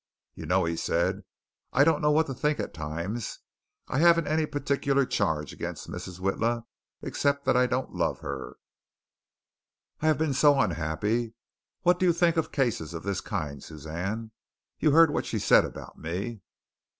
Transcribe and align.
"You 0.33 0.47
know," 0.47 0.65
he 0.65 0.77
said, 0.77 1.21
"I 1.71 1.83
don't 1.83 2.01
know 2.01 2.09
what 2.09 2.25
to 2.25 2.33
think 2.33 2.59
at 2.59 2.73
times. 2.73 3.37
I 3.87 3.99
haven't 3.99 4.25
any 4.25 4.47
particular 4.47 5.05
charge 5.05 5.53
against 5.53 5.91
Mrs. 5.91 6.19
Witla 6.19 6.65
except 7.03 7.45
that 7.45 7.55
I 7.55 7.67
don't 7.67 7.93
love 7.93 8.21
her. 8.21 8.57
I 10.01 10.07
have 10.07 10.17
been 10.17 10.33
so 10.33 10.59
unhappy. 10.59 11.35
What 11.83 11.99
do 11.99 12.07
you 12.07 12.13
think 12.13 12.35
of 12.35 12.51
cases 12.51 12.95
of 12.95 13.03
this 13.03 13.21
kind, 13.21 13.63
Suzanne? 13.63 14.31
You 14.79 14.89
heard 14.89 15.11
what 15.11 15.27
she 15.27 15.37
said 15.37 15.65
about 15.65 15.99
me." 15.99 16.41